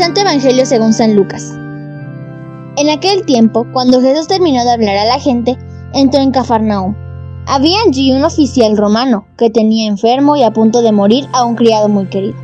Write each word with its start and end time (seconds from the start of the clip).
Santo 0.00 0.22
Evangelio 0.22 0.64
según 0.64 0.94
San 0.94 1.14
Lucas. 1.14 1.52
En 2.78 2.88
aquel 2.88 3.26
tiempo, 3.26 3.66
cuando 3.70 4.00
Jesús 4.00 4.28
terminó 4.28 4.64
de 4.64 4.70
hablar 4.70 4.96
a 4.96 5.04
la 5.04 5.20
gente, 5.20 5.58
entró 5.92 6.22
en 6.22 6.30
Cafarnaúm. 6.30 6.94
Había 7.46 7.76
allí 7.86 8.10
un 8.10 8.24
oficial 8.24 8.78
romano 8.78 9.26
que 9.36 9.50
tenía 9.50 9.86
enfermo 9.86 10.36
y 10.36 10.42
a 10.42 10.52
punto 10.52 10.80
de 10.80 10.92
morir 10.92 11.28
a 11.34 11.44
un 11.44 11.54
criado 11.54 11.90
muy 11.90 12.06
querido. 12.06 12.38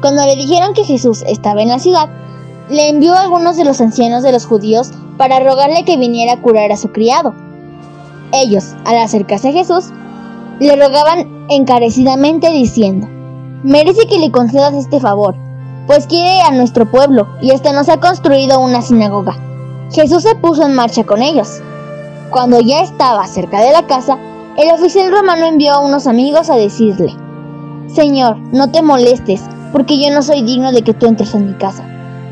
Cuando 0.00 0.24
le 0.24 0.36
dijeron 0.36 0.72
que 0.72 0.84
Jesús 0.84 1.24
estaba 1.26 1.62
en 1.62 1.70
la 1.70 1.80
ciudad, 1.80 2.08
le 2.70 2.90
envió 2.90 3.12
a 3.14 3.22
algunos 3.22 3.56
de 3.56 3.64
los 3.64 3.80
ancianos 3.80 4.22
de 4.22 4.30
los 4.30 4.46
judíos 4.46 4.92
para 5.16 5.40
rogarle 5.40 5.84
que 5.84 5.96
viniera 5.96 6.34
a 6.34 6.42
curar 6.42 6.70
a 6.70 6.76
su 6.76 6.92
criado. 6.92 7.34
Ellos, 8.32 8.76
al 8.84 8.98
acercarse 8.98 9.48
a 9.48 9.52
Jesús, 9.52 9.86
le 10.60 10.76
rogaban 10.76 11.44
encarecidamente 11.48 12.50
diciendo, 12.50 13.08
merece 13.64 14.06
que 14.06 14.20
le 14.20 14.30
concedas 14.30 14.74
este 14.74 15.00
favor, 15.00 15.34
pues 15.88 16.06
quiere 16.06 16.42
a 16.42 16.52
nuestro 16.52 16.88
pueblo 16.88 17.26
y 17.40 17.50
hasta 17.50 17.72
nos 17.72 17.88
ha 17.88 17.98
construido 17.98 18.60
una 18.60 18.82
sinagoga. 18.82 19.36
Jesús 19.90 20.22
se 20.22 20.34
puso 20.34 20.64
en 20.66 20.74
marcha 20.74 21.02
con 21.02 21.22
ellos. 21.22 21.62
Cuando 22.30 22.60
ya 22.60 22.82
estaba 22.82 23.26
cerca 23.26 23.62
de 23.62 23.72
la 23.72 23.86
casa, 23.86 24.18
el 24.58 24.70
oficial 24.70 25.10
romano 25.10 25.46
envió 25.46 25.72
a 25.72 25.80
unos 25.80 26.06
amigos 26.06 26.50
a 26.50 26.56
decirle, 26.56 27.16
Señor, 27.86 28.36
no 28.52 28.70
te 28.70 28.82
molestes, 28.82 29.40
porque 29.72 29.98
yo 29.98 30.12
no 30.12 30.22
soy 30.22 30.42
digno 30.42 30.72
de 30.72 30.82
que 30.82 30.92
tú 30.92 31.06
entres 31.06 31.34
en 31.34 31.46
mi 31.46 31.54
casa. 31.54 31.82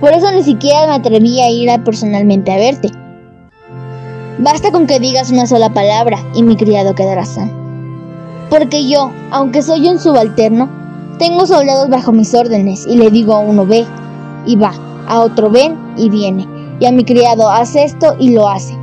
Por 0.01 0.13
eso 0.13 0.31
ni 0.33 0.43
siquiera 0.43 0.87
me 0.87 0.95
atreví 0.95 1.41
a 1.41 1.49
ir 1.49 1.83
personalmente 1.83 2.53
a 2.53 2.59
verte. 2.59 2.91
Basta 4.39 4.71
con 4.71 4.87
que 4.87 5.01
digas 5.01 5.31
una 5.31 5.47
sola 5.47 5.73
palabra 5.73 6.19
y 6.35 6.43
mi 6.43 6.57
criado 6.57 6.95
quedará 6.95 7.25
sano. 7.25 7.53
Porque 8.51 8.87
yo, 8.87 9.11
aunque 9.31 9.63
soy 9.63 9.89
un 9.89 9.99
subalterno, 9.99 10.69
tengo 11.19 11.47
soldados 11.47 11.89
bajo 11.89 12.13
mis 12.13 12.35
órdenes 12.35 12.87
y 12.87 12.97
le 12.97 13.11
digo 13.11 13.35
a 13.35 13.41
uno 13.41 13.67
ve 13.67 13.85
y 14.47 14.57
va, 14.57 14.73
a 15.09 15.21
otro 15.21 15.51
ven 15.51 15.77
y 15.97 16.11
viene, 16.11 16.47
y 16.81 16.87
a 16.87 16.93
mi 16.93 17.05
criado 17.05 17.49
hace 17.49 17.85
esto 17.85 18.15
y 18.19 18.31
lo 18.31 18.49
hace. 18.49 18.77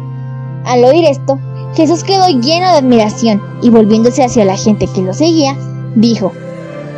Al 0.66 0.84
oír 0.84 1.06
esto, 1.06 1.40
Jesús 1.76 2.04
quedó 2.04 2.28
lleno 2.28 2.68
de 2.68 2.78
admiración 2.78 3.42
y 3.62 3.70
volviéndose 3.70 4.24
hacia 4.24 4.46
la 4.46 4.58
gente 4.58 4.88
que 4.88 5.02
lo 5.02 5.14
seguía, 5.14 5.56
dijo, 5.96 6.32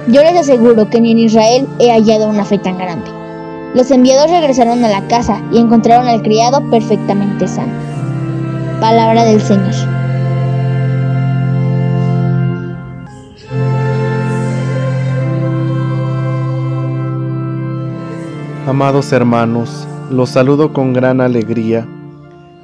yo 0.08 0.22
les 0.22 0.36
aseguro 0.36 0.90
que 0.90 1.02
ni 1.02 1.12
en 1.12 1.20
Israel 1.20 1.68
he 1.80 1.92
hallado 1.92 2.30
una 2.30 2.46
fe 2.46 2.60
tan 2.60 2.78
grande. 2.78 3.10
Los 3.74 3.92
enviados 3.92 4.30
regresaron 4.30 4.84
a 4.86 4.90
la 4.90 5.08
casa 5.08 5.42
y 5.52 5.58
encontraron 5.58 6.08
al 6.08 6.22
criado 6.22 6.62
perfectamente 6.70 7.48
sano. 7.48 7.74
Palabra 8.80 9.26
del 9.26 9.42
Señor. 9.42 9.74
Amados 18.68 19.12
hermanos, 19.12 19.88
los 20.10 20.32
saludo 20.32 20.74
con 20.74 20.92
gran 20.92 21.22
alegría 21.22 21.88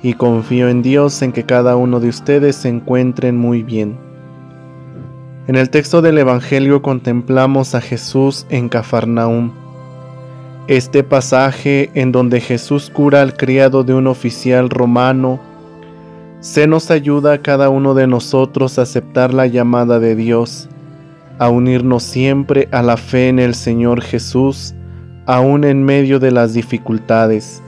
y 0.01 0.15
confío 0.15 0.67
en 0.67 0.81
Dios 0.81 1.21
en 1.21 1.31
que 1.31 1.43
cada 1.43 1.75
uno 1.75 1.99
de 1.99 2.09
ustedes 2.09 2.55
se 2.55 2.69
encuentren 2.69 3.37
muy 3.37 3.61
bien. 3.61 3.99
En 5.47 5.55
el 5.55 5.69
texto 5.69 6.01
del 6.01 6.17
Evangelio 6.17 6.81
contemplamos 6.81 7.75
a 7.75 7.81
Jesús 7.81 8.47
en 8.49 8.67
Cafarnaúm. 8.67 9.51
Este 10.65 11.03
pasaje 11.03 11.91
en 11.93 12.11
donde 12.11 12.41
Jesús 12.41 12.89
cura 12.89 13.21
al 13.21 13.37
criado 13.37 13.83
de 13.83 13.93
un 13.93 14.07
oficial 14.07 14.71
romano 14.71 15.39
se 16.39 16.65
nos 16.65 16.89
ayuda 16.89 17.33
a 17.33 17.41
cada 17.43 17.69
uno 17.69 17.93
de 17.93 18.07
nosotros 18.07 18.79
a 18.79 18.83
aceptar 18.83 19.35
la 19.35 19.45
llamada 19.45 19.99
de 19.99 20.15
Dios, 20.15 20.67
a 21.37 21.49
unirnos 21.49 22.01
siempre 22.01 22.69
a 22.71 22.81
la 22.81 22.97
fe 22.97 23.29
en 23.29 23.37
el 23.37 23.53
Señor 23.53 24.01
Jesús, 24.01 24.73
aún 25.31 25.63
en 25.63 25.85
medio 25.85 26.19
de 26.19 26.29
las 26.29 26.53
dificultades. 26.53 27.63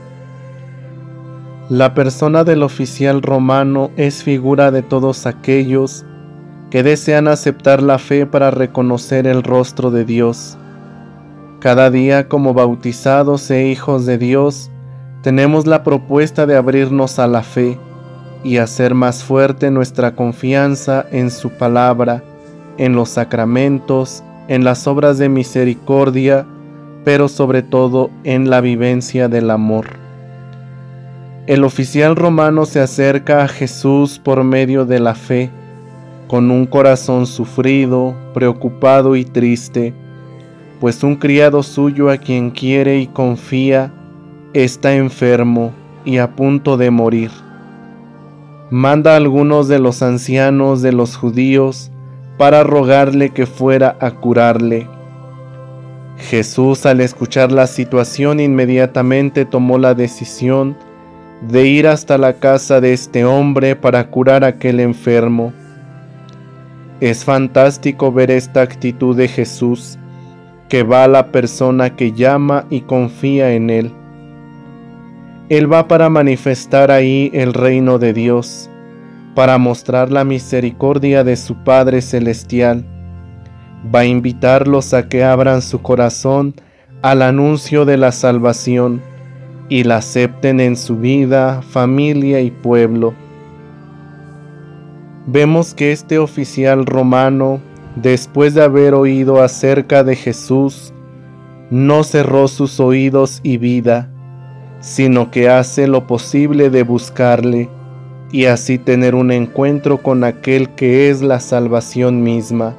La 1.70 1.94
persona 1.94 2.44
del 2.44 2.62
oficial 2.62 3.22
romano 3.22 3.90
es 3.96 4.22
figura 4.22 4.70
de 4.70 4.82
todos 4.82 5.24
aquellos 5.24 6.04
que 6.68 6.82
desean 6.82 7.26
aceptar 7.26 7.82
la 7.82 7.98
fe 7.98 8.26
para 8.26 8.50
reconocer 8.50 9.26
el 9.26 9.42
rostro 9.42 9.90
de 9.90 10.04
Dios. 10.04 10.58
Cada 11.58 11.90
día 11.90 12.28
como 12.28 12.52
bautizados 12.52 13.50
e 13.50 13.66
hijos 13.68 14.04
de 14.04 14.18
Dios, 14.18 14.70
tenemos 15.22 15.66
la 15.66 15.82
propuesta 15.84 16.44
de 16.44 16.56
abrirnos 16.56 17.18
a 17.18 17.26
la 17.26 17.42
fe 17.42 17.78
y 18.42 18.58
hacer 18.58 18.92
más 18.94 19.24
fuerte 19.24 19.70
nuestra 19.70 20.14
confianza 20.14 21.06
en 21.10 21.30
su 21.30 21.48
palabra, 21.48 22.22
en 22.76 22.94
los 22.94 23.08
sacramentos, 23.08 24.22
en 24.48 24.64
las 24.64 24.86
obras 24.86 25.16
de 25.16 25.30
misericordia, 25.30 26.44
pero 27.04 27.28
sobre 27.28 27.62
todo 27.62 28.10
en 28.24 28.50
la 28.50 28.60
vivencia 28.60 29.28
del 29.28 29.50
amor. 29.50 29.86
El 31.46 31.62
oficial 31.62 32.16
romano 32.16 32.64
se 32.64 32.80
acerca 32.80 33.44
a 33.44 33.48
Jesús 33.48 34.18
por 34.18 34.42
medio 34.44 34.86
de 34.86 34.98
la 34.98 35.14
fe, 35.14 35.50
con 36.26 36.50
un 36.50 36.64
corazón 36.64 37.26
sufrido, 37.26 38.14
preocupado 38.32 39.14
y 39.14 39.26
triste, 39.26 39.92
pues 40.80 41.02
un 41.02 41.16
criado 41.16 41.62
suyo 41.62 42.10
a 42.10 42.16
quien 42.16 42.50
quiere 42.50 42.98
y 42.98 43.06
confía 43.06 43.92
está 44.54 44.94
enfermo 44.94 45.72
y 46.04 46.18
a 46.18 46.34
punto 46.34 46.76
de 46.76 46.90
morir. 46.90 47.30
Manda 48.70 49.12
a 49.12 49.16
algunos 49.16 49.68
de 49.68 49.78
los 49.78 50.02
ancianos 50.02 50.80
de 50.80 50.92
los 50.92 51.16
judíos 51.16 51.90
para 52.38 52.62
rogarle 52.62 53.30
que 53.30 53.46
fuera 53.46 53.96
a 54.00 54.12
curarle. 54.12 54.88
Jesús 56.16 56.86
al 56.86 57.00
escuchar 57.00 57.50
la 57.50 57.66
situación 57.66 58.40
inmediatamente 58.40 59.44
tomó 59.44 59.78
la 59.78 59.94
decisión 59.94 60.76
de 61.42 61.66
ir 61.66 61.88
hasta 61.88 62.18
la 62.18 62.34
casa 62.34 62.80
de 62.80 62.92
este 62.92 63.24
hombre 63.24 63.76
para 63.76 64.10
curar 64.10 64.44
a 64.44 64.48
aquel 64.48 64.80
enfermo. 64.80 65.52
Es 67.00 67.24
fantástico 67.24 68.12
ver 68.12 68.30
esta 68.30 68.62
actitud 68.62 69.16
de 69.16 69.28
Jesús 69.28 69.98
que 70.68 70.84
va 70.84 71.04
a 71.04 71.08
la 71.08 71.32
persona 71.32 71.96
que 71.96 72.12
llama 72.12 72.66
y 72.70 72.82
confía 72.82 73.52
en 73.52 73.68
Él. 73.68 73.92
Él 75.48 75.70
va 75.70 75.88
para 75.88 76.08
manifestar 76.08 76.90
ahí 76.90 77.30
el 77.34 77.52
reino 77.52 77.98
de 77.98 78.14
Dios, 78.14 78.70
para 79.34 79.58
mostrar 79.58 80.10
la 80.10 80.24
misericordia 80.24 81.24
de 81.24 81.36
su 81.36 81.56
Padre 81.64 82.00
Celestial 82.00 82.86
va 83.92 84.00
a 84.00 84.04
invitarlos 84.04 84.94
a 84.94 85.08
que 85.08 85.24
abran 85.24 85.62
su 85.62 85.82
corazón 85.82 86.54
al 87.02 87.22
anuncio 87.22 87.84
de 87.84 87.96
la 87.96 88.12
salvación 88.12 89.02
y 89.68 89.84
la 89.84 89.96
acepten 89.96 90.60
en 90.60 90.76
su 90.76 90.96
vida, 90.96 91.62
familia 91.62 92.40
y 92.40 92.50
pueblo. 92.50 93.14
Vemos 95.26 95.74
que 95.74 95.92
este 95.92 96.18
oficial 96.18 96.86
romano, 96.86 97.60
después 97.96 98.54
de 98.54 98.62
haber 98.62 98.94
oído 98.94 99.42
acerca 99.42 100.04
de 100.04 100.16
Jesús, 100.16 100.92
no 101.70 102.04
cerró 102.04 102.46
sus 102.48 102.78
oídos 102.78 103.40
y 103.42 103.56
vida, 103.56 104.10
sino 104.80 105.30
que 105.30 105.48
hace 105.48 105.86
lo 105.86 106.06
posible 106.06 106.68
de 106.68 106.82
buscarle 106.82 107.70
y 108.30 108.46
así 108.46 108.78
tener 108.78 109.14
un 109.14 109.32
encuentro 109.32 110.02
con 110.02 110.24
aquel 110.24 110.74
que 110.74 111.08
es 111.08 111.22
la 111.22 111.40
salvación 111.40 112.22
misma. 112.22 112.76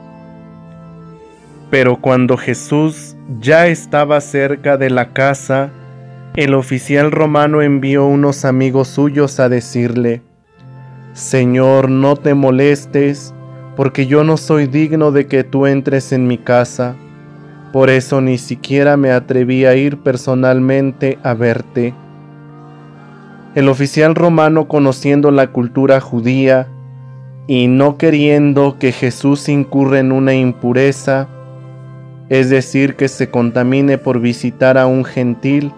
Pero 1.77 1.97
cuando 1.97 2.37
Jesús 2.37 3.17
ya 3.41 3.67
estaba 3.67 4.21
cerca 4.21 4.77
de 4.77 4.89
la 4.89 5.11
casa, 5.11 5.71
el 6.37 6.53
oficial 6.53 7.11
romano 7.11 7.61
envió 7.61 8.05
unos 8.05 8.45
amigos 8.45 8.87
suyos 8.87 9.41
a 9.41 9.49
decirle, 9.49 10.21
Señor, 11.11 11.89
no 11.89 12.15
te 12.15 12.33
molestes, 12.33 13.35
porque 13.75 14.07
yo 14.07 14.23
no 14.23 14.37
soy 14.37 14.67
digno 14.67 15.11
de 15.11 15.27
que 15.27 15.43
tú 15.43 15.65
entres 15.67 16.13
en 16.13 16.27
mi 16.27 16.37
casa. 16.37 16.95
Por 17.73 17.89
eso 17.89 18.21
ni 18.21 18.37
siquiera 18.37 18.95
me 18.95 19.11
atreví 19.11 19.65
a 19.65 19.75
ir 19.75 19.97
personalmente 19.97 21.19
a 21.23 21.33
verte. 21.33 21.93
El 23.53 23.67
oficial 23.67 24.15
romano, 24.15 24.69
conociendo 24.69 25.29
la 25.29 25.47
cultura 25.47 25.99
judía 25.99 26.69
y 27.47 27.67
no 27.67 27.97
queriendo 27.97 28.77
que 28.79 28.93
Jesús 28.93 29.49
incurra 29.49 29.99
en 29.99 30.13
una 30.13 30.35
impureza, 30.35 31.27
es 32.29 32.49
decir, 32.49 32.95
que 32.95 33.07
se 33.07 33.29
contamine 33.29 33.97
por 33.97 34.19
visitar 34.19 34.77
a 34.77 34.87
un 34.87 35.05
gentil, 35.05 35.71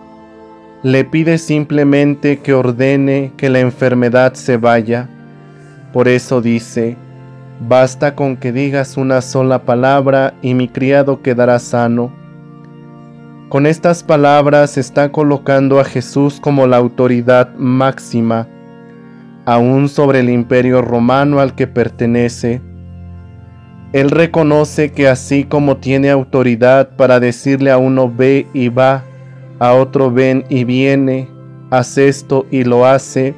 le 0.84 1.04
pide 1.04 1.38
simplemente 1.38 2.40
que 2.40 2.54
ordene 2.54 3.34
que 3.36 3.50
la 3.50 3.60
enfermedad 3.60 4.34
se 4.36 4.58
vaya. 4.58 5.10
Por 5.92 6.08
eso 6.08 6.42
dice, 6.42 6.96
basta 7.68 8.16
con 8.16 8.38
que 8.38 8.52
digas 8.52 8.96
una 8.96 9.22
sola 9.22 9.64
palabra 9.64 10.36
y 10.42 10.54
mi 10.54 10.70
criado 10.70 11.22
quedará 11.22 11.60
sano. 11.60 12.14
Con 13.50 13.66
estas 13.66 14.04
palabras 14.04 14.78
está 14.78 15.12
colocando 15.12 15.80
a 15.80 15.86
Jesús 15.86 16.40
como 16.40 16.68
la 16.68 16.78
autoridad 16.78 17.56
máxima, 17.56 18.48
aún 19.46 19.88
sobre 19.88 20.20
el 20.20 20.30
imperio 20.30 20.82
romano 20.82 21.40
al 21.40 21.56
que 21.56 21.66
pertenece, 21.66 22.62
él 23.94 24.12
reconoce 24.12 24.92
que 24.92 25.08
así 25.08 25.44
como 25.44 25.78
tiene 25.78 26.10
autoridad 26.10 26.90
para 26.98 27.20
decirle 27.20 27.72
a 27.72 27.78
uno 27.78 28.12
ve 28.14 28.48
y 28.54 28.70
va, 28.70 29.04
a 29.60 29.74
otro 29.74 30.12
ven 30.12 30.46
y 30.50 30.66
viene, 30.66 31.30
haz 31.72 31.98
esto 31.98 32.46
y 32.52 32.64
lo 32.64 32.86
hace, 32.86 33.34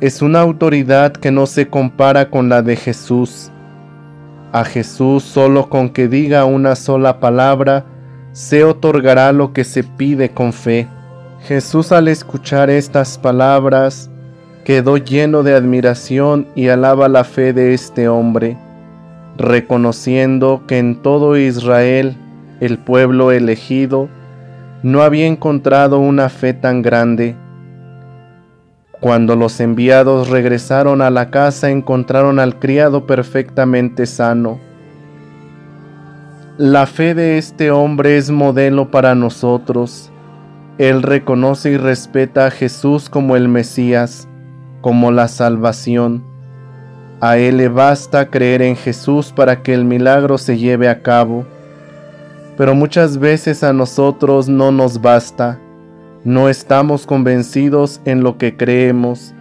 es 0.00 0.22
una 0.22 0.40
autoridad 0.40 1.12
que 1.12 1.30
no 1.32 1.46
se 1.46 1.68
compara 1.68 2.30
con 2.30 2.48
la 2.48 2.62
de 2.62 2.76
Jesús. 2.76 3.50
A 4.52 4.64
Jesús 4.64 5.24
solo 5.24 5.68
con 5.68 5.90
que 5.90 6.08
diga 6.08 6.44
una 6.44 6.76
sola 6.76 7.18
palabra, 7.18 7.84
se 8.32 8.64
otorgará 8.64 9.32
lo 9.32 9.52
que 9.52 9.64
se 9.64 9.82
pide 9.82 10.30
con 10.30 10.52
fe. 10.52 10.86
Jesús 11.42 11.90
al 11.90 12.08
escuchar 12.08 12.70
estas 12.70 13.18
palabras 13.18 14.10
quedó 14.64 14.98
lleno 14.98 15.42
de 15.42 15.54
admiración 15.54 16.46
y 16.54 16.68
alaba 16.68 17.08
la 17.08 17.24
fe 17.24 17.52
de 17.52 17.74
este 17.74 18.08
hombre, 18.08 18.56
reconociendo 19.38 20.64
que 20.66 20.78
en 20.78 21.00
todo 21.00 21.36
Israel, 21.36 22.16
el 22.60 22.78
pueblo 22.78 23.30
elegido, 23.30 24.08
no 24.82 25.02
había 25.02 25.26
encontrado 25.26 25.98
una 26.00 26.28
fe 26.28 26.52
tan 26.52 26.82
grande. 26.82 27.36
Cuando 29.00 29.36
los 29.36 29.60
enviados 29.60 30.28
regresaron 30.28 31.02
a 31.02 31.10
la 31.10 31.30
casa 31.30 31.70
encontraron 31.70 32.40
al 32.40 32.58
criado 32.58 33.06
perfectamente 33.06 34.06
sano. 34.06 34.58
La 36.56 36.86
fe 36.86 37.14
de 37.14 37.38
este 37.38 37.70
hombre 37.70 38.16
es 38.16 38.30
modelo 38.30 38.90
para 38.90 39.14
nosotros. 39.14 40.10
Él 40.78 41.02
reconoce 41.02 41.70
y 41.70 41.76
respeta 41.76 42.46
a 42.46 42.50
Jesús 42.50 43.08
como 43.08 43.36
el 43.36 43.48
Mesías, 43.48 44.28
como 44.80 45.12
la 45.12 45.28
salvación. 45.28 46.27
A 47.20 47.38
Él 47.38 47.56
le 47.56 47.68
basta 47.68 48.30
creer 48.30 48.62
en 48.62 48.76
Jesús 48.76 49.32
para 49.34 49.62
que 49.62 49.74
el 49.74 49.84
milagro 49.84 50.38
se 50.38 50.56
lleve 50.56 50.88
a 50.88 51.02
cabo 51.02 51.44
pero 52.58 52.74
muchas 52.74 53.18
veces 53.18 53.62
a 53.62 53.72
nosotros 53.72 54.48
no 54.48 54.72
nos 54.72 55.00
basta, 55.00 55.60
no 56.24 56.48
estamos 56.48 57.06
convencidos 57.06 58.00
en 58.04 58.24
lo 58.24 58.36
que 58.36 58.56
creemos 58.56 59.32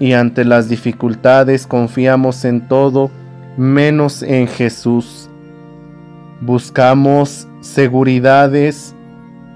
y 0.00 0.14
ante 0.14 0.44
las 0.44 0.68
dificultades 0.68 1.68
confiamos 1.68 2.44
en 2.44 2.66
todo 2.66 3.12
menos 3.56 4.24
en 4.24 4.48
Jesús. 4.48 5.30
Buscamos 6.40 7.46
seguridades 7.60 8.92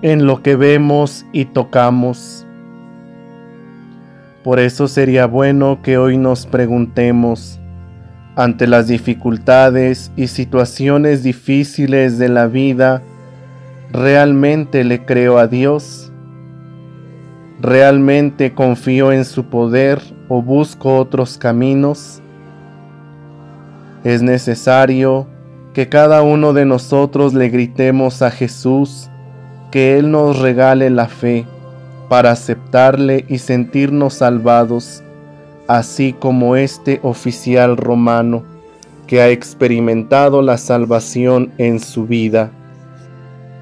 en 0.02 0.24
lo 0.24 0.40
que 0.40 0.54
vemos 0.54 1.26
y 1.32 1.46
tocamos. 1.46 2.46
Por 4.44 4.58
eso 4.58 4.88
sería 4.88 5.26
bueno 5.26 5.82
que 5.82 5.98
hoy 5.98 6.18
nos 6.18 6.46
preguntemos, 6.46 7.60
ante 8.34 8.66
las 8.66 8.88
dificultades 8.88 10.10
y 10.16 10.26
situaciones 10.26 11.22
difíciles 11.22 12.18
de 12.18 12.28
la 12.28 12.48
vida, 12.48 13.02
¿realmente 13.92 14.82
le 14.82 15.04
creo 15.04 15.38
a 15.38 15.46
Dios? 15.46 16.10
¿Realmente 17.60 18.52
confío 18.52 19.12
en 19.12 19.24
su 19.24 19.44
poder 19.44 20.00
o 20.28 20.42
busco 20.42 20.96
otros 20.96 21.38
caminos? 21.38 22.20
Es 24.02 24.22
necesario 24.22 25.28
que 25.72 25.88
cada 25.88 26.22
uno 26.22 26.52
de 26.52 26.64
nosotros 26.64 27.32
le 27.32 27.48
gritemos 27.48 28.22
a 28.22 28.32
Jesús 28.32 29.08
que 29.70 29.98
Él 29.98 30.10
nos 30.10 30.40
regale 30.40 30.90
la 30.90 31.06
fe 31.06 31.46
para 32.12 32.32
aceptarle 32.32 33.24
y 33.26 33.38
sentirnos 33.38 34.12
salvados 34.12 35.02
así 35.66 36.12
como 36.12 36.56
este 36.56 37.00
oficial 37.02 37.78
romano 37.78 38.44
que 39.06 39.22
ha 39.22 39.30
experimentado 39.30 40.42
la 40.42 40.58
salvación 40.58 41.52
en 41.56 41.80
su 41.80 42.06
vida. 42.06 42.50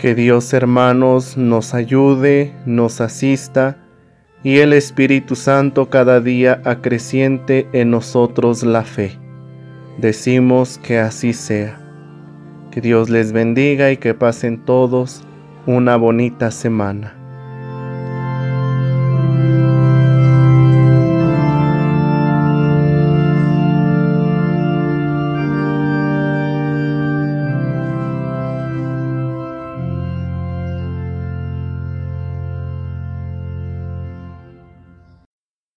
Que 0.00 0.16
Dios 0.16 0.52
hermanos 0.52 1.36
nos 1.36 1.74
ayude, 1.74 2.52
nos 2.66 3.00
asista 3.00 3.76
y 4.42 4.58
el 4.58 4.72
Espíritu 4.72 5.36
Santo 5.36 5.88
cada 5.88 6.18
día 6.18 6.60
acreciente 6.64 7.68
en 7.72 7.92
nosotros 7.92 8.64
la 8.64 8.82
fe. 8.82 9.16
Decimos 9.98 10.76
que 10.78 10.98
así 10.98 11.34
sea. 11.34 11.80
Que 12.72 12.80
Dios 12.80 13.10
les 13.10 13.30
bendiga 13.30 13.92
y 13.92 13.96
que 13.96 14.12
pasen 14.12 14.64
todos 14.64 15.22
una 15.66 15.94
bonita 15.94 16.50
semana. 16.50 17.19